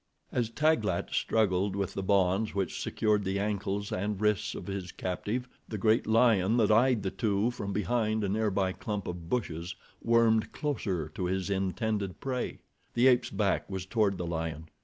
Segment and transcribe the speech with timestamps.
[0.31, 5.47] As Taglat struggled with the bonds which secured the ankles and wrists of his captive,
[5.69, 10.51] the great lion that eyed the two from behind a nearby clump of bushes wormed
[10.53, 12.61] closer to his intended prey.
[12.95, 14.69] The ape's back was toward the lion.